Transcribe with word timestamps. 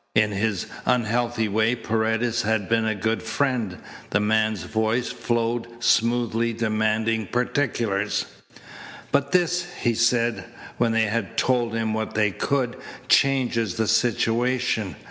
In 0.15 0.31
his 0.31 0.65
unhealthy 0.87 1.47
way 1.47 1.75
Paredes 1.75 2.41
had 2.41 2.67
been 2.67 2.85
a 2.87 2.95
good 2.95 3.21
friend. 3.21 3.77
The 4.09 4.19
man's 4.19 4.63
voice 4.63 5.11
flowed 5.11 5.67
smoothly, 5.79 6.53
demanding 6.53 7.27
particulars. 7.27 8.25
"But 9.11 9.31
this," 9.31 9.67
he 9.81 9.93
said, 9.93 10.45
when 10.79 10.91
they 10.91 11.03
had 11.05 11.37
told 11.37 11.75
him 11.75 11.93
what 11.93 12.15
they 12.15 12.31
could, 12.31 12.77
"changes 13.09 13.75
the 13.75 13.87
situation. 13.87 14.95